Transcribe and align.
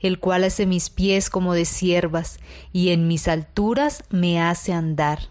el 0.00 0.18
cual 0.18 0.44
hace 0.44 0.66
mis 0.66 0.90
pies 0.90 1.30
como 1.30 1.54
de 1.54 1.64
siervas, 1.64 2.38
y 2.72 2.90
en 2.90 3.08
mis 3.08 3.28
alturas 3.28 4.04
me 4.10 4.40
hace 4.40 4.72
andar. 4.72 5.30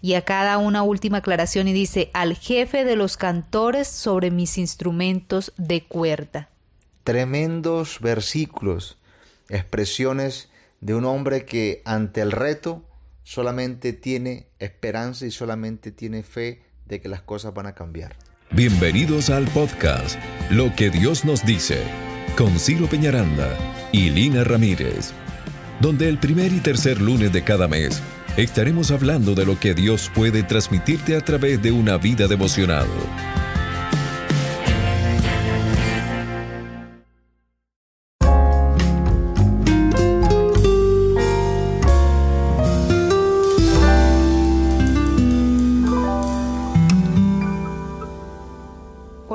Y 0.00 0.14
a 0.14 0.22
cada 0.22 0.58
una 0.58 0.82
última 0.82 1.18
aclaración 1.18 1.66
y 1.66 1.72
dice, 1.72 2.10
al 2.12 2.34
jefe 2.34 2.84
de 2.84 2.96
los 2.96 3.16
cantores 3.16 3.88
sobre 3.88 4.30
mis 4.30 4.58
instrumentos 4.58 5.52
de 5.56 5.82
cuerda. 5.82 6.50
Tremendos 7.04 8.00
versículos, 8.00 8.98
expresiones 9.48 10.50
de 10.80 10.94
un 10.94 11.06
hombre 11.06 11.46
que 11.46 11.80
ante 11.86 12.20
el 12.20 12.32
reto 12.32 12.82
solamente 13.22 13.94
tiene 13.94 14.48
esperanza 14.58 15.24
y 15.26 15.30
solamente 15.30 15.90
tiene 15.90 16.22
fe 16.22 16.62
de 16.84 17.00
que 17.00 17.08
las 17.08 17.22
cosas 17.22 17.54
van 17.54 17.66
a 17.66 17.74
cambiar. 17.74 18.14
Bienvenidos 18.50 19.30
al 19.30 19.46
podcast 19.48 20.18
Lo 20.50 20.74
que 20.76 20.90
Dios 20.90 21.24
nos 21.24 21.44
dice 21.44 21.82
con 22.36 22.58
Ciro 22.58 22.86
Peñaranda 22.86 23.56
y 23.92 24.10
Lina 24.10 24.44
Ramírez, 24.44 25.12
donde 25.80 26.08
el 26.08 26.18
primer 26.18 26.52
y 26.52 26.58
tercer 26.58 27.00
lunes 27.00 27.32
de 27.32 27.44
cada 27.44 27.68
mes 27.68 28.02
estaremos 28.36 28.90
hablando 28.90 29.34
de 29.34 29.46
lo 29.46 29.58
que 29.58 29.74
Dios 29.74 30.10
puede 30.14 30.42
transmitirte 30.42 31.16
a 31.16 31.20
través 31.20 31.62
de 31.62 31.70
una 31.70 31.96
vida 31.96 32.26
devocional. 32.26 32.86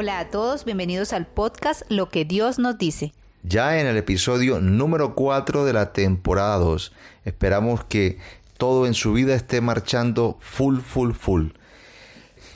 Hola 0.02 0.20
a 0.20 0.30
todos, 0.30 0.63
bienvenidos 0.63 1.12
al 1.12 1.27
podcast 1.27 1.81
Lo 1.89 2.07
que 2.07 2.23
Dios 2.23 2.57
nos 2.57 2.77
dice. 2.77 3.12
Ya 3.44 3.81
en 3.81 3.85
el 3.85 3.98
episodio 3.98 4.62
número 4.62 5.13
4 5.13 5.66
de 5.66 5.73
la 5.73 5.91
temporada 5.91 6.55
2, 6.55 6.94
esperamos 7.26 7.84
que 7.84 8.17
todo 8.57 8.88
en 8.88 8.93
su 8.93 9.12
vida 9.12 9.35
esté 9.35 9.60
marchando 9.60 10.38
full, 10.40 10.79
full, 10.79 11.12
full. 11.12 11.48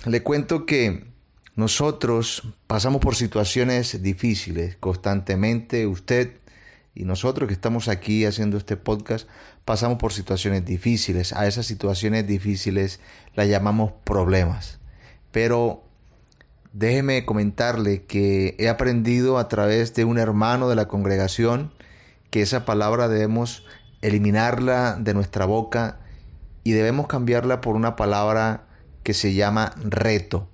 Le 0.06 0.24
cuento 0.24 0.66
que 0.66 1.04
nosotros 1.58 2.44
pasamos 2.66 3.02
por 3.02 3.14
situaciones 3.14 4.02
difíciles 4.02 4.78
constantemente. 4.78 5.86
Usted 5.86 6.40
y 6.96 7.04
nosotros 7.04 7.50
que 7.50 7.54
estamos 7.54 7.90
aquí 7.90 8.24
haciendo 8.24 8.56
este 8.56 8.78
podcast 8.78 9.28
pasamos 9.66 9.98
por 9.98 10.14
situaciones 10.14 10.64
difíciles. 10.64 11.34
A 11.34 11.46
esas 11.46 11.66
situaciones 11.66 12.26
difíciles 12.26 13.02
las 13.36 13.50
llamamos 13.50 13.92
problemas. 14.06 14.80
Pero 15.34 15.84
déjeme 16.74 17.24
comentarle 17.24 18.04
que 18.04 18.56
he 18.60 18.68
aprendido 18.68 19.38
a 19.38 19.48
través 19.48 19.94
de 19.94 20.06
un 20.06 20.18
hermano 20.18 20.68
de 20.68 20.76
la 20.76 20.88
congregación 20.88 21.72
que 22.32 22.42
esa 22.42 22.66
palabra 22.66 23.08
debemos 23.08 23.64
eliminarla 24.02 24.98
de 25.00 25.14
nuestra 25.14 25.46
boca 25.46 26.00
y 26.64 26.72
debemos 26.72 27.08
cambiarla 27.08 27.62
por 27.62 27.76
una 27.76 27.96
palabra 27.96 28.66
que 29.04 29.14
se 29.14 29.34
llama 29.34 29.74
reto. 29.84 30.50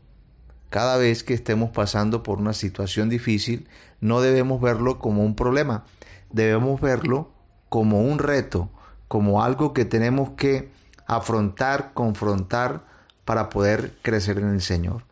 Cada 0.70 0.98
vez 0.98 1.24
que 1.24 1.34
estemos 1.34 1.72
pasando 1.72 2.22
por 2.22 2.38
una 2.38 2.54
situación 2.54 3.10
difícil, 3.10 3.68
no 4.02 4.22
debemos 4.22 4.62
verlo 4.62 5.00
como 5.00 5.24
un 5.24 5.36
problema, 5.36 5.86
debemos 6.32 6.82
verlo 6.82 7.32
como 7.70 8.02
un 8.02 8.20
reto, 8.20 8.70
como 9.08 9.42
algo 9.42 9.74
que 9.74 9.86
tenemos 9.86 10.32
que 10.32 10.70
afrontar, 11.08 11.94
confrontar 11.94 12.86
para 13.24 13.50
poder 13.50 13.96
crecer 14.02 14.38
en 14.40 14.50
el 14.50 14.62
Señor. 14.62 15.10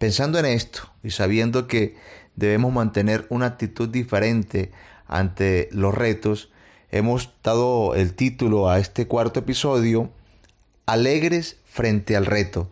Pensando 0.00 0.38
en 0.38 0.46
esto 0.46 0.88
y 1.02 1.10
sabiendo 1.10 1.66
que 1.66 1.94
debemos 2.34 2.72
mantener 2.72 3.26
una 3.28 3.44
actitud 3.44 3.86
diferente 3.86 4.72
ante 5.06 5.68
los 5.72 5.94
retos, 5.94 6.48
hemos 6.90 7.34
dado 7.44 7.94
el 7.94 8.14
título 8.14 8.70
a 8.70 8.78
este 8.78 9.06
cuarto 9.06 9.40
episodio, 9.40 10.08
Alegres 10.86 11.58
frente 11.66 12.16
al 12.16 12.24
reto. 12.24 12.70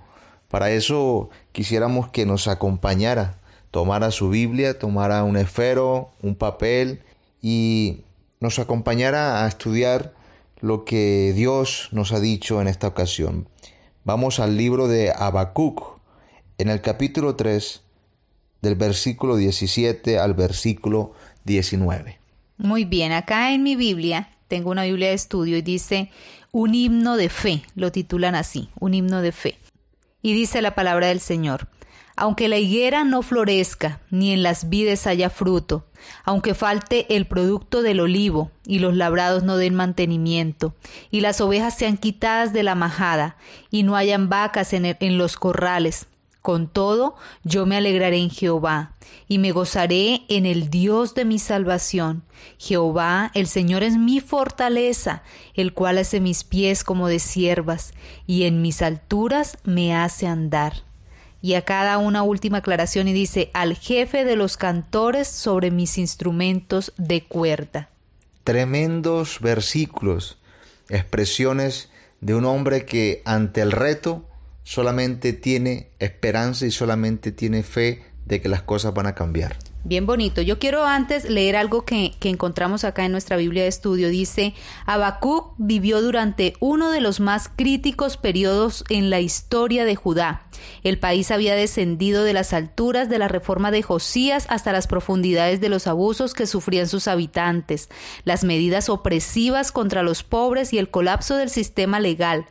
Para 0.48 0.70
eso 0.70 1.28
quisiéramos 1.52 2.08
que 2.08 2.24
nos 2.24 2.48
acompañara, 2.48 3.36
tomara 3.72 4.10
su 4.10 4.30
Biblia, 4.30 4.78
tomara 4.78 5.22
un 5.22 5.36
esfero, 5.36 6.08
un 6.22 6.34
papel 6.34 7.02
y 7.42 8.04
nos 8.40 8.58
acompañara 8.58 9.44
a 9.44 9.48
estudiar 9.48 10.14
lo 10.60 10.86
que 10.86 11.34
Dios 11.36 11.90
nos 11.92 12.12
ha 12.12 12.20
dicho 12.20 12.62
en 12.62 12.68
esta 12.68 12.88
ocasión. 12.88 13.50
Vamos 14.04 14.40
al 14.40 14.56
libro 14.56 14.88
de 14.88 15.12
Habacuc, 15.14 15.97
en 16.58 16.68
el 16.68 16.80
capítulo 16.80 17.36
3, 17.36 17.82
del 18.62 18.74
versículo 18.74 19.36
17 19.36 20.18
al 20.18 20.34
versículo 20.34 21.12
19. 21.44 22.18
Muy 22.58 22.84
bien, 22.84 23.12
acá 23.12 23.52
en 23.52 23.62
mi 23.62 23.76
Biblia 23.76 24.30
tengo 24.48 24.70
una 24.70 24.82
Biblia 24.82 25.08
de 25.08 25.14
estudio 25.14 25.56
y 25.56 25.62
dice 25.62 26.10
un 26.50 26.74
himno 26.74 27.16
de 27.16 27.28
fe, 27.28 27.62
lo 27.76 27.92
titulan 27.92 28.34
así, 28.34 28.68
un 28.80 28.94
himno 28.94 29.22
de 29.22 29.30
fe. 29.30 29.56
Y 30.20 30.32
dice 30.32 30.60
la 30.60 30.74
palabra 30.74 31.06
del 31.06 31.20
Señor, 31.20 31.68
aunque 32.16 32.48
la 32.48 32.58
higuera 32.58 33.04
no 33.04 33.22
florezca, 33.22 34.00
ni 34.10 34.32
en 34.32 34.42
las 34.42 34.68
vides 34.68 35.06
haya 35.06 35.30
fruto, 35.30 35.86
aunque 36.24 36.54
falte 36.54 37.14
el 37.14 37.26
producto 37.26 37.82
del 37.82 38.00
olivo, 38.00 38.50
y 38.66 38.80
los 38.80 38.96
labrados 38.96 39.44
no 39.44 39.56
den 39.56 39.76
mantenimiento, 39.76 40.74
y 41.12 41.20
las 41.20 41.40
ovejas 41.40 41.78
sean 41.78 41.96
quitadas 41.96 42.52
de 42.52 42.64
la 42.64 42.74
majada, 42.74 43.36
y 43.70 43.84
no 43.84 43.94
hayan 43.94 44.28
vacas 44.28 44.72
en, 44.72 44.96
en 44.98 45.18
los 45.18 45.36
corrales, 45.36 46.08
con 46.42 46.68
todo, 46.68 47.16
yo 47.44 47.66
me 47.66 47.76
alegraré 47.76 48.18
en 48.18 48.30
Jehová, 48.30 48.94
y 49.26 49.38
me 49.38 49.52
gozaré 49.52 50.22
en 50.28 50.46
el 50.46 50.70
Dios 50.70 51.14
de 51.14 51.24
mi 51.24 51.38
salvación. 51.38 52.22
Jehová, 52.58 53.30
el 53.34 53.46
Señor 53.46 53.82
es 53.82 53.96
mi 53.96 54.20
fortaleza, 54.20 55.22
el 55.54 55.74
cual 55.74 55.98
hace 55.98 56.20
mis 56.20 56.44
pies 56.44 56.84
como 56.84 57.08
de 57.08 57.18
siervas, 57.18 57.92
y 58.26 58.44
en 58.44 58.62
mis 58.62 58.82
alturas 58.82 59.58
me 59.64 59.94
hace 59.94 60.26
andar. 60.26 60.84
Y 61.40 61.54
a 61.54 61.64
cada 61.64 61.98
una 61.98 62.22
última 62.22 62.58
aclaración 62.58 63.08
y 63.08 63.12
dice, 63.12 63.50
al 63.54 63.76
jefe 63.76 64.24
de 64.24 64.36
los 64.36 64.56
cantores 64.56 65.28
sobre 65.28 65.70
mis 65.70 65.98
instrumentos 65.98 66.92
de 66.96 67.24
cuerda. 67.24 67.90
Tremendos 68.42 69.40
versículos, 69.40 70.38
expresiones 70.88 71.90
de 72.20 72.34
un 72.34 72.44
hombre 72.44 72.84
que 72.84 73.22
ante 73.24 73.60
el 73.60 73.70
reto 73.70 74.27
solamente 74.68 75.32
tiene 75.32 75.92
esperanza 75.98 76.66
y 76.66 76.70
solamente 76.70 77.32
tiene 77.32 77.62
fe 77.62 78.02
de 78.26 78.42
que 78.42 78.50
las 78.50 78.60
cosas 78.60 78.92
van 78.92 79.06
a 79.06 79.14
cambiar. 79.14 79.56
Bien 79.84 80.06
bonito. 80.06 80.42
Yo 80.42 80.58
quiero 80.58 80.84
antes 80.84 81.30
leer 81.30 81.56
algo 81.56 81.84
que, 81.84 82.12
que, 82.18 82.28
encontramos 82.28 82.84
acá 82.84 83.04
en 83.06 83.12
nuestra 83.12 83.36
Biblia 83.36 83.62
de 83.62 83.68
estudio. 83.68 84.08
Dice, 84.08 84.52
Habacuc 84.84 85.54
vivió 85.56 86.02
durante 86.02 86.54
uno 86.58 86.90
de 86.90 87.00
los 87.00 87.20
más 87.20 87.48
críticos 87.48 88.16
periodos 88.16 88.84
en 88.90 89.08
la 89.08 89.20
historia 89.20 89.84
de 89.84 89.94
Judá. 89.94 90.42
El 90.82 90.98
país 90.98 91.30
había 91.30 91.54
descendido 91.54 92.24
de 92.24 92.32
las 92.32 92.52
alturas 92.52 93.08
de 93.08 93.18
la 93.18 93.28
reforma 93.28 93.70
de 93.70 93.82
Josías 93.82 94.46
hasta 94.50 94.72
las 94.72 94.88
profundidades 94.88 95.60
de 95.60 95.68
los 95.68 95.86
abusos 95.86 96.34
que 96.34 96.46
sufrían 96.46 96.88
sus 96.88 97.06
habitantes, 97.06 97.88
las 98.24 98.42
medidas 98.42 98.88
opresivas 98.88 99.70
contra 99.70 100.02
los 100.02 100.24
pobres 100.24 100.72
y 100.72 100.78
el 100.78 100.90
colapso 100.90 101.36
del 101.36 101.50
sistema 101.50 102.00
legal. 102.00 102.46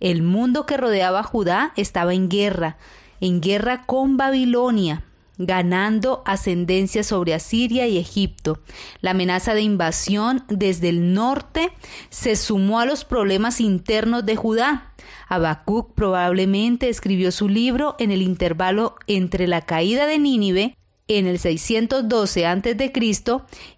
El 0.00 0.22
mundo 0.22 0.66
que 0.66 0.76
rodeaba 0.76 1.20
a 1.20 1.24
Judá 1.24 1.72
estaba 1.76 2.12
en 2.12 2.28
guerra, 2.28 2.76
en 3.20 3.40
guerra 3.40 3.86
con 3.86 4.16
Babilonia 4.16 5.04
ganando 5.46 6.22
ascendencia 6.24 7.02
sobre 7.02 7.34
Asiria 7.34 7.86
y 7.86 7.98
Egipto. 7.98 8.60
La 9.00 9.10
amenaza 9.10 9.54
de 9.54 9.62
invasión 9.62 10.44
desde 10.48 10.88
el 10.88 11.14
norte 11.14 11.72
se 12.10 12.36
sumó 12.36 12.80
a 12.80 12.86
los 12.86 13.04
problemas 13.04 13.60
internos 13.60 14.24
de 14.24 14.36
Judá. 14.36 14.92
Habacuc 15.28 15.94
probablemente 15.94 16.88
escribió 16.88 17.32
su 17.32 17.48
libro 17.48 17.96
en 17.98 18.10
el 18.10 18.22
intervalo 18.22 18.96
entre 19.06 19.46
la 19.46 19.62
caída 19.62 20.06
de 20.06 20.18
Nínive 20.18 20.76
en 21.08 21.26
el 21.26 21.38
612 21.38 22.46
a.C. 22.46 22.92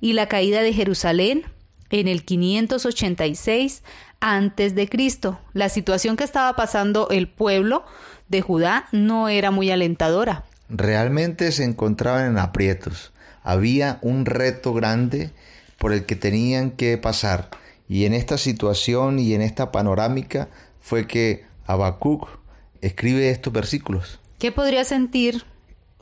y 0.00 0.12
la 0.12 0.28
caída 0.28 0.62
de 0.62 0.72
Jerusalén 0.72 1.44
en 1.90 2.08
el 2.08 2.24
586 2.24 3.82
a.C. 4.20 4.88
La 5.52 5.68
situación 5.68 6.16
que 6.16 6.24
estaba 6.24 6.54
pasando 6.56 7.08
el 7.10 7.28
pueblo 7.28 7.84
de 8.28 8.42
Judá 8.42 8.88
no 8.92 9.28
era 9.28 9.50
muy 9.50 9.70
alentadora 9.70 10.44
realmente 10.68 11.50
se 11.52 11.64
encontraban 11.64 12.26
en 12.26 12.38
aprietos. 12.38 13.12
Había 13.42 13.98
un 14.02 14.26
reto 14.26 14.72
grande 14.72 15.32
por 15.78 15.92
el 15.92 16.06
que 16.06 16.16
tenían 16.16 16.70
que 16.70 16.96
pasar. 16.98 17.50
Y 17.88 18.06
en 18.06 18.14
esta 18.14 18.38
situación 18.38 19.18
y 19.18 19.34
en 19.34 19.42
esta 19.42 19.70
panorámica 19.70 20.48
fue 20.80 21.06
que 21.06 21.44
Habacuc 21.66 22.28
escribe 22.80 23.30
estos 23.30 23.52
versículos. 23.52 24.20
¿Qué 24.38 24.52
podría 24.52 24.84
sentir 24.84 25.44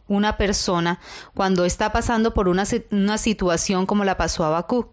una 0.07 0.37
persona 0.37 1.01
cuando 1.35 1.65
está 1.65 1.93
pasando 1.93 2.35
por 2.35 2.49
una, 2.49 2.65
una 2.91 3.19
situación 3.19 3.87
como 3.87 4.05
la 4.05 4.17
pasó 4.17 4.45
Habacuc? 4.45 4.89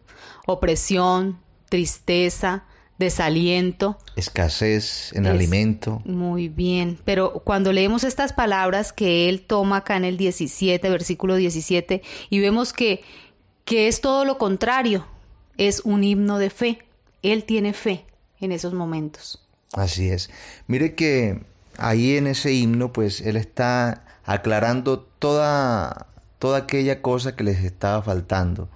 Opresión, 0.45 1.39
tristeza, 1.69 2.66
desaliento. 3.00 3.98
Escasez 4.16 5.13
en 5.13 5.25
alimento. 5.25 6.01
Muy 6.06 6.50
bien, 6.50 7.00
pero 7.06 7.42
cuando 7.46 7.74
leemos 7.74 8.04
estas 8.04 8.34
palabras 8.34 8.94
que 8.94 9.30
él 9.30 9.42
toma 9.42 9.78
acá 9.78 9.98
en 9.98 10.04
el 10.06 10.18
17, 10.18 10.88
versículo 10.90 11.36
17, 11.36 12.04
y 12.30 12.40
vemos 12.40 12.74
que, 12.74 13.01
que 13.66 13.88
es 13.88 14.01
todo 14.01 14.25
lo 14.25 14.38
contrario, 14.38 15.07
es 15.57 15.81
un 15.86 16.04
himno 16.04 16.38
de 16.38 16.50
fe. 16.50 16.80
Él 17.24 17.46
tiene 17.46 17.74
fe 17.74 18.06
en 18.40 18.51
esos 18.51 18.74
momentos. 18.74 19.48
Así 19.74 20.10
es. 20.10 20.30
Mire 20.68 20.94
que 20.95 21.42
ahí 21.78 22.18
en 22.18 22.28
ese 22.28 22.54
himno, 22.54 22.92
pues 22.92 23.22
él 23.22 23.38
está 23.38 24.04
aclarando 24.25 25.00
toda, 25.00 26.07
toda 26.38 26.60
aquella 26.60 27.02
cosa 27.02 27.36
que 27.36 27.45
les 27.45 27.63
estaba 27.63 28.02
faltando. 28.02 28.69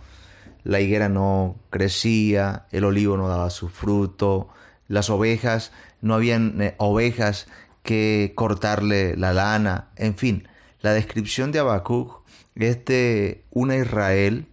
La 0.64 0.80
higuera 0.80 1.10
no 1.10 1.60
crecía, 1.70 2.68
el 2.72 2.86
olivo 2.86 3.18
no 3.18 3.28
daba 3.28 3.50
su 3.50 3.70
fruto, 3.70 4.50
las 4.88 5.10
ovejas, 5.10 5.72
no 6.02 6.14
habían 6.14 6.62
eh, 6.62 6.76
ovejas 6.78 7.48
que 7.84 8.32
cortarle 8.36 9.18
la 9.18 9.34
lana, 9.34 9.90
en 9.98 10.16
fin, 10.16 10.48
la 10.82 10.94
descripción 10.94 11.52
de 11.52 11.60
Habacuc 11.60 12.24
es 12.56 12.84
de 12.86 13.46
una 13.52 13.78
Israel 13.78 14.48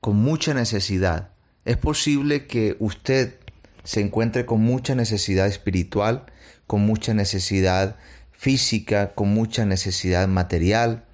con 0.00 0.16
mucha 0.16 0.54
necesidad. 0.54 1.30
Es 1.64 1.76
posible 1.76 2.46
que 2.46 2.76
usted 2.78 3.38
se 3.84 4.00
encuentre 4.00 4.46
con 4.46 4.60
mucha 4.60 4.94
necesidad 4.94 5.46
espiritual, 5.46 6.26
con 6.66 6.80
mucha 6.80 7.12
necesidad 7.12 7.96
física, 8.32 9.14
con 9.14 9.28
mucha 9.28 9.64
necesidad 9.64 10.28
material. 10.28 11.04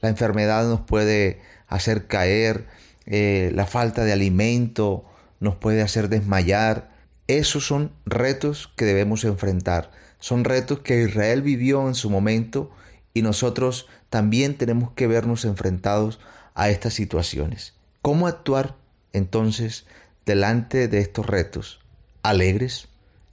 La 0.00 0.08
enfermedad 0.08 0.66
nos 0.66 0.80
puede 0.80 1.40
hacer 1.66 2.06
caer, 2.06 2.66
eh, 3.06 3.50
la 3.54 3.66
falta 3.66 4.04
de 4.04 4.12
alimento 4.12 5.04
nos 5.40 5.56
puede 5.56 5.82
hacer 5.82 6.08
desmayar. 6.08 6.90
Esos 7.26 7.66
son 7.66 7.92
retos 8.06 8.70
que 8.76 8.84
debemos 8.84 9.24
enfrentar. 9.24 9.90
Son 10.18 10.44
retos 10.44 10.80
que 10.80 11.02
Israel 11.02 11.42
vivió 11.42 11.88
en 11.88 11.94
su 11.94 12.10
momento 12.10 12.70
y 13.14 13.22
nosotros 13.22 13.88
también 14.08 14.56
tenemos 14.56 14.92
que 14.92 15.06
vernos 15.06 15.44
enfrentados 15.44 16.20
a 16.54 16.70
estas 16.70 16.94
situaciones. 16.94 17.74
¿Cómo 18.02 18.26
actuar 18.26 18.76
entonces 19.12 19.86
delante 20.26 20.88
de 20.88 21.00
estos 21.00 21.26
retos? 21.26 21.80
Alegres, 22.22 22.88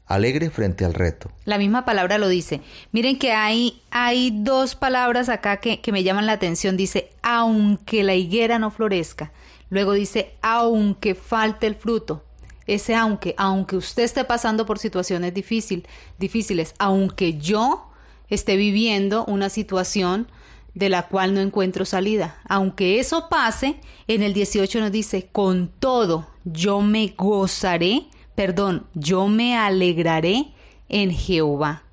alegre 0.06 0.50
frente 0.50 0.86
al 0.86 0.94
reto. 0.94 1.32
La 1.46 1.58
misma 1.58 1.86
palabra 1.86 2.18
lo 2.18 2.28
dice. 2.28 2.62
Miren 2.92 3.20
que 3.20 3.34
hay, 3.34 3.82
hay 3.92 4.32
dos 4.44 4.76
palabras 4.76 5.30
acá 5.30 5.58
que, 5.58 5.82
que 5.82 5.92
me 5.92 6.04
llaman 6.04 6.26
la 6.26 6.34
atención. 6.34 6.76
Dice, 6.78 7.12
aunque 7.22 8.04
la 8.04 8.16
higuera 8.16 8.58
no 8.58 8.72
florezca. 8.72 9.32
Luego 9.70 9.94
dice, 9.94 10.36
aunque 10.42 11.16
falte 11.16 11.68
el 11.68 11.76
fruto 11.76 12.24
ese 12.70 12.94
aunque, 12.94 13.34
aunque 13.38 13.76
usted 13.76 14.04
esté 14.04 14.24
pasando 14.24 14.66
por 14.66 14.78
situaciones 14.78 15.34
difícil, 15.34 15.88
difíciles, 16.20 16.76
aunque 16.78 17.38
yo 17.38 17.90
esté 18.30 18.58
viviendo 18.58 19.26
una 19.26 19.50
situación 19.50 20.28
de 20.76 20.90
la 20.90 21.08
cual 21.08 21.34
no 21.34 21.42
encuentro 21.42 21.84
salida. 21.84 22.40
Aunque 22.48 23.00
eso 23.00 23.28
pase, 23.28 23.80
en 24.08 24.22
el 24.22 24.34
18 24.34 24.82
nos 24.82 24.92
dice, 24.92 25.30
con 25.32 25.70
todo, 25.80 26.28
yo 26.46 26.82
me 26.82 27.16
gozaré, 27.18 28.06
perdón, 28.36 28.86
yo 28.94 29.28
me 29.28 29.58
alegraré 29.58 30.54
en 30.90 31.12
Jehová. 31.12 31.84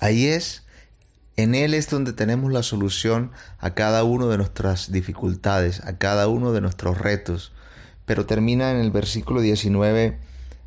Ahí 0.00 0.26
es, 0.26 0.61
en 1.36 1.54
Él 1.54 1.74
es 1.74 1.88
donde 1.88 2.12
tenemos 2.12 2.52
la 2.52 2.62
solución 2.62 3.32
a 3.58 3.74
cada 3.74 4.04
una 4.04 4.26
de 4.26 4.36
nuestras 4.36 4.92
dificultades, 4.92 5.80
a 5.84 5.98
cada 5.98 6.28
uno 6.28 6.52
de 6.52 6.60
nuestros 6.60 6.98
retos 6.98 7.52
pero 8.04 8.26
termina 8.26 8.70
en 8.70 8.78
el 8.78 8.90
versículo 8.90 9.40
19 9.40 10.18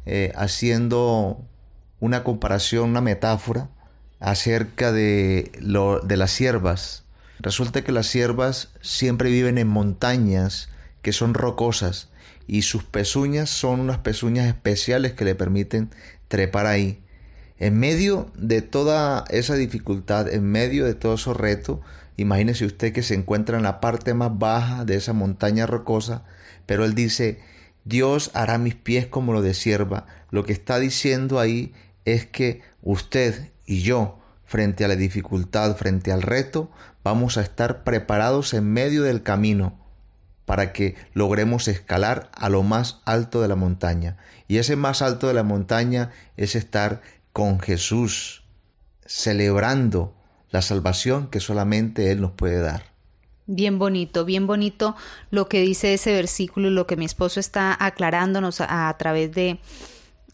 eh, 0.05 0.31
haciendo 0.35 1.43
una 1.99 2.23
comparación, 2.23 2.89
una 2.89 3.01
metáfora 3.01 3.69
acerca 4.19 4.91
de, 4.91 5.51
lo, 5.59 5.99
de 5.99 6.17
las 6.17 6.31
siervas. 6.31 7.03
Resulta 7.39 7.83
que 7.83 7.91
las 7.91 8.07
siervas 8.07 8.69
siempre 8.81 9.29
viven 9.29 9.57
en 9.57 9.67
montañas 9.67 10.69
que 11.01 11.11
son 11.11 11.33
rocosas 11.33 12.09
y 12.47 12.61
sus 12.61 12.83
pezuñas 12.83 13.49
son 13.49 13.79
unas 13.79 13.99
pezuñas 13.99 14.47
especiales 14.47 15.13
que 15.13 15.25
le 15.25 15.35
permiten 15.35 15.89
trepar 16.27 16.65
ahí. 16.65 17.03
En 17.57 17.79
medio 17.79 18.31
de 18.35 18.61
toda 18.61 19.23
esa 19.29 19.55
dificultad, 19.55 20.31
en 20.31 20.43
medio 20.43 20.85
de 20.85 20.95
todo 20.95 21.15
ese 21.15 21.33
reto, 21.33 21.81
imagínese 22.17 22.65
usted 22.65 22.93
que 22.93 23.03
se 23.03 23.15
encuentra 23.15 23.57
en 23.57 23.63
la 23.63 23.79
parte 23.79 24.13
más 24.13 24.37
baja 24.37 24.85
de 24.85 24.95
esa 24.95 25.13
montaña 25.13 25.65
rocosa 25.65 26.23
pero 26.65 26.85
él 26.85 26.95
dice, 26.95 27.39
Dios 27.83 28.31
hará 28.33 28.57
mis 28.57 28.75
pies 28.75 29.07
como 29.07 29.33
lo 29.33 29.41
de 29.41 29.53
sierva. 29.53 30.05
Lo 30.31 30.43
que 30.43 30.53
está 30.53 30.79
diciendo 30.79 31.39
ahí 31.39 31.73
es 32.05 32.25
que 32.25 32.61
usted 32.81 33.51
y 33.65 33.81
yo, 33.81 34.19
frente 34.45 34.85
a 34.85 34.87
la 34.87 34.95
dificultad, 34.95 35.75
frente 35.75 36.11
al 36.11 36.21
reto, 36.21 36.71
vamos 37.03 37.37
a 37.37 37.41
estar 37.41 37.83
preparados 37.83 38.53
en 38.53 38.71
medio 38.71 39.03
del 39.03 39.23
camino 39.23 39.79
para 40.45 40.73
que 40.73 40.95
logremos 41.13 41.67
escalar 41.67 42.29
a 42.33 42.49
lo 42.49 42.61
más 42.61 43.01
alto 43.05 43.41
de 43.41 43.47
la 43.47 43.55
montaña. 43.55 44.17
Y 44.47 44.57
ese 44.57 44.75
más 44.75 45.01
alto 45.01 45.27
de 45.27 45.33
la 45.33 45.43
montaña 45.43 46.11
es 46.37 46.55
estar 46.55 47.01
con 47.35 47.59
Jesús, 47.59 48.43
celebrando 49.05 50.15
la 50.51 50.61
salvación 50.61 51.27
que 51.29 51.41
solamente 51.41 52.09
Él 52.09 52.21
nos 52.21 52.31
puede 52.31 52.61
dar. 52.61 52.93
Bien 53.45 53.77
bonito, 53.77 54.23
bien 54.23 54.47
bonito 54.47 54.95
lo 55.31 55.49
que 55.49 55.59
dice 55.59 55.93
ese 55.93 56.13
versículo 56.13 56.69
y 56.69 56.71
lo 56.71 56.87
que 56.87 56.95
mi 56.95 57.03
esposo 57.03 57.41
está 57.41 57.75
aclarándonos 57.77 58.61
a, 58.61 58.95
través 58.97 59.33
de, 59.33 59.59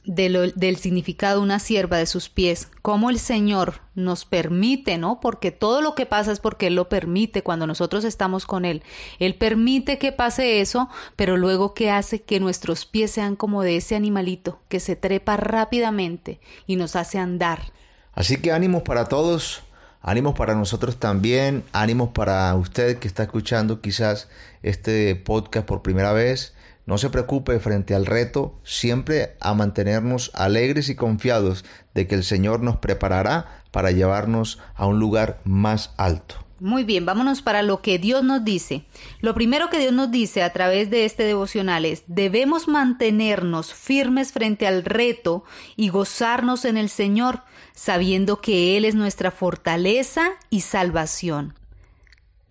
del 0.04 0.78
significado 0.78 1.38
de 1.38 1.44
una 1.44 1.60
sierva 1.60 1.98
de 1.98 2.06
sus 2.06 2.30
pies, 2.30 2.70
cómo 2.82 3.10
el 3.10 3.20
Señor 3.20 3.82
nos 3.94 4.26
permite, 4.26 4.98
¿no? 4.98 5.20
Porque 5.20 5.52
todo 5.52 5.82
lo 5.82 5.96
que 5.96 6.06
pasa 6.06 6.32
es 6.32 6.40
porque 6.40 6.68
Él 6.68 6.76
lo 6.76 6.90
permite 6.90 7.44
cuando 7.44 7.68
nosotros 7.68 8.04
estamos 8.04 8.46
con 8.46 8.66
Él. 8.66 8.84
Él 9.20 9.36
permite 9.36 9.98
que 9.98 10.12
pase 10.12 10.62
eso, 10.62 10.90
pero 11.16 11.38
luego 11.38 11.74
que 11.74 11.92
hace 11.92 12.22
que 12.22 12.40
nuestros 12.40 12.86
pies 12.86 13.12
sean 13.12 13.36
como 13.36 13.64
de 13.64 13.78
ese 13.78 13.96
animalito 13.96 14.60
que 14.70 14.80
se 14.80 14.96
trepa 14.96 15.38
rápidamente 15.38 16.40
y 16.66 16.78
nos 16.78 16.96
hace 16.96 17.20
andar. 17.20 17.72
Así 18.14 18.38
que 18.38 18.52
ánimos 18.52 18.84
para 18.84 19.06
todos. 19.06 19.64
Ánimos 20.04 20.34
para 20.34 20.56
nosotros 20.56 20.98
también, 20.98 21.64
ánimos 21.74 22.10
para 22.10 22.56
usted 22.56 22.98
que 22.98 23.08
está 23.08 23.22
escuchando 23.22 23.82
quizás 23.82 24.30
este 24.64 25.16
podcast 25.16 25.68
por 25.68 25.84
primera 25.84 26.12
vez. 26.12 26.56
No 26.86 26.98
se 26.98 27.10
preocupe 27.10 27.60
frente 27.60 27.96
al 27.96 28.06
reto, 28.06 28.60
siempre 28.64 29.36
a 29.40 29.54
mantenernos 29.54 30.32
alegres 30.34 30.90
y 30.90 30.96
confiados 30.96 31.64
de 31.94 32.08
que 32.08 32.16
el 32.16 32.24
Señor 32.24 32.62
nos 32.62 32.78
preparará 32.78 33.64
para 33.72 33.92
llevarnos 33.92 34.60
a 34.76 34.88
un 34.88 35.00
lugar 35.00 35.40
más 35.44 35.94
alto. 35.98 36.36
Muy 36.62 36.84
bien, 36.84 37.08
vámonos 37.08 37.42
para 37.42 37.64
lo 37.64 37.82
que 37.82 37.98
Dios 37.98 38.24
nos 38.24 38.46
dice. 38.46 38.86
Lo 39.20 39.34
primero 39.34 39.72
que 39.72 39.80
Dios 39.80 39.94
nos 39.94 40.12
dice 40.12 40.44
a 40.44 40.54
través 40.54 40.92
de 40.92 41.06
este 41.06 41.24
devocional 41.24 41.86
es, 41.86 42.04
debemos 42.06 42.68
mantenernos 42.68 43.74
firmes 43.74 44.32
frente 44.32 44.68
al 44.68 44.84
reto 44.86 45.44
y 45.76 45.90
gozarnos 45.90 46.66
en 46.66 46.78
el 46.78 46.90
Señor, 46.90 47.42
sabiendo 47.74 48.42
que 48.42 48.78
Él 48.78 48.86
es 48.86 48.94
nuestra 48.94 49.32
fortaleza 49.32 50.30
y 50.52 50.62
salvación. 50.62 51.56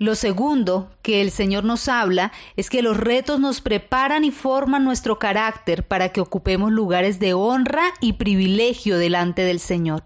Lo 0.01 0.15
segundo 0.15 0.91
que 1.03 1.21
el 1.21 1.31
Señor 1.31 1.65
nos 1.65 1.87
habla 1.87 2.33
es 2.57 2.71
que 2.71 2.81
los 2.81 2.97
retos 2.97 3.39
nos 3.39 3.61
preparan 3.61 4.25
y 4.25 4.31
forman 4.31 4.83
nuestro 4.83 5.19
carácter 5.19 5.87
para 5.87 6.09
que 6.09 6.23
ocupemos 6.23 6.73
lugares 6.73 7.21
de 7.21 7.35
honra 7.35 7.83
y 8.01 8.15
privilegio 8.15 8.97
delante 8.97 9.43
del 9.43 9.61
Señor. 9.61 10.05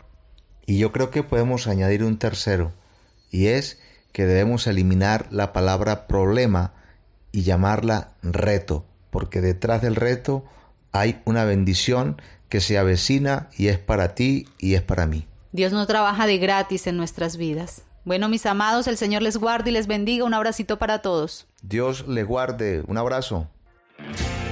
Y 0.66 0.78
yo 0.78 0.90
creo 0.90 1.12
que 1.12 1.22
podemos 1.22 1.68
añadir 1.68 2.02
un 2.02 2.18
tercero, 2.18 2.72
y 3.30 3.46
es 3.46 3.78
que 4.10 4.26
debemos 4.26 4.66
eliminar 4.66 5.28
la 5.30 5.52
palabra 5.52 6.08
problema 6.08 6.74
y 7.30 7.42
llamarla 7.42 8.14
reto, 8.20 8.84
porque 9.10 9.40
detrás 9.40 9.80
del 9.80 9.94
reto 9.94 10.44
hay 10.90 11.22
una 11.24 11.44
bendición 11.44 12.20
que 12.48 12.60
se 12.60 12.78
avecina 12.78 13.48
y 13.56 13.68
es 13.68 13.78
para 13.78 14.16
ti 14.16 14.48
y 14.58 14.74
es 14.74 14.82
para 14.82 15.06
mí. 15.06 15.28
Dios 15.52 15.72
no 15.72 15.86
trabaja 15.86 16.26
de 16.26 16.38
gratis 16.38 16.88
en 16.88 16.96
nuestras 16.96 17.36
vidas. 17.36 17.84
Bueno, 18.04 18.28
mis 18.28 18.44
amados, 18.44 18.86
el 18.86 18.98
Señor 18.98 19.22
les 19.22 19.38
guarde 19.38 19.70
y 19.70 19.72
les 19.72 19.86
bendiga. 19.86 20.24
Un 20.24 20.34
abracito 20.34 20.78
para 20.78 20.98
todos. 20.98 21.46
Dios 21.62 22.06
les 22.06 22.26
guarde. 22.26 22.82
Un 22.86 22.98
abrazo. 22.98 23.48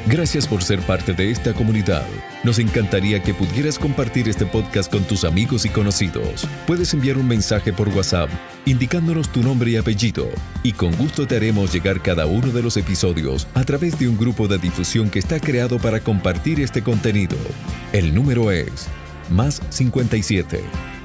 Gracias 0.06 0.48
por 0.48 0.62
ser 0.62 0.80
parte 0.80 1.12
de 1.12 1.30
esta 1.30 1.52
comunidad. 1.52 2.04
Nos 2.42 2.58
encantaría 2.58 3.22
que 3.22 3.34
pudieras 3.34 3.78
compartir 3.78 4.28
este 4.28 4.46
podcast 4.46 4.90
con 4.90 5.04
tus 5.04 5.24
amigos 5.24 5.64
y 5.64 5.68
conocidos. 5.68 6.48
Puedes 6.66 6.92
enviar 6.94 7.18
un 7.18 7.28
mensaje 7.28 7.72
por 7.72 7.88
WhatsApp 7.90 8.28
indicándonos 8.64 9.28
tu 9.28 9.42
nombre 9.42 9.70
y 9.70 9.76
apellido 9.76 10.28
y 10.62 10.72
con 10.72 10.96
gusto 10.96 11.26
te 11.26 11.36
haremos 11.36 11.72
llegar 11.72 12.02
cada 12.02 12.26
uno 12.26 12.48
de 12.48 12.62
los 12.62 12.76
episodios 12.76 13.46
a 13.54 13.64
través 13.64 13.98
de 13.98 14.08
un 14.08 14.18
grupo 14.18 14.48
de 14.48 14.58
difusión 14.58 15.08
que 15.08 15.18
está 15.20 15.38
creado 15.38 15.78
para 15.78 16.00
compartir 16.00 16.58
este 16.60 16.82
contenido. 16.82 17.36
El 17.92 18.12
número 18.14 18.50
es 18.50 18.88
más 19.30 19.60
57 19.70 20.64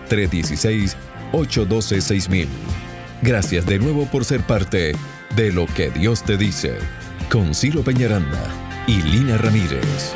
316 0.09 0.97
812 1.31 2.01
6000. 2.01 2.47
Gracias 3.21 3.65
de 3.65 3.79
nuevo 3.79 4.05
por 4.05 4.25
ser 4.25 4.41
parte 4.41 4.93
de 5.35 5.51
lo 5.51 5.65
que 5.65 5.89
Dios 5.89 6.23
te 6.23 6.37
dice 6.37 6.77
con 7.31 7.53
Ciro 7.53 7.81
Peñaranda 7.81 8.43
y 8.87 9.01
Lina 9.01 9.37
Ramírez. 9.37 10.15